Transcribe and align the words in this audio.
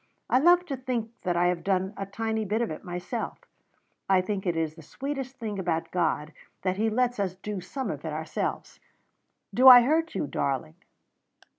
I 0.31 0.39
love 0.39 0.65
to 0.65 0.75
think 0.75 1.11
that 1.21 1.37
I 1.37 1.45
have 1.45 1.63
done 1.63 1.93
a 1.95 2.07
tiny 2.07 2.43
bit 2.43 2.63
of 2.63 2.71
it 2.71 2.83
myself. 2.83 3.37
I 4.09 4.19
think 4.21 4.47
it 4.47 4.55
is 4.57 4.73
the 4.73 4.81
sweetest 4.81 5.37
thing 5.37 5.59
about 5.59 5.91
God 5.91 6.33
that 6.63 6.77
He 6.77 6.89
lets 6.89 7.19
us 7.19 7.35
do 7.35 7.61
some 7.61 7.91
of 7.91 8.03
it 8.03 8.11
ourselves. 8.11 8.79
Do 9.53 9.67
I 9.67 9.83
hurt 9.83 10.15
you, 10.15 10.25
darling?" 10.25 10.73